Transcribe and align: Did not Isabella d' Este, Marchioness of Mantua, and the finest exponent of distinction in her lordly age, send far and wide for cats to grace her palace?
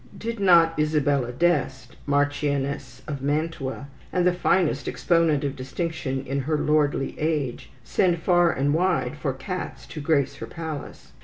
Did 0.17 0.39
not 0.39 0.73
Isabella 0.79 1.31
d' 1.31 1.43
Este, 1.43 1.95
Marchioness 2.07 3.03
of 3.07 3.21
Mantua, 3.21 3.85
and 4.11 4.25
the 4.25 4.33
finest 4.33 4.87
exponent 4.89 5.43
of 5.43 5.55
distinction 5.55 6.25
in 6.25 6.39
her 6.39 6.57
lordly 6.57 7.13
age, 7.19 7.69
send 7.83 8.17
far 8.17 8.51
and 8.51 8.73
wide 8.73 9.15
for 9.15 9.31
cats 9.31 9.85
to 9.85 10.01
grace 10.01 10.37
her 10.37 10.47
palace? 10.47 11.11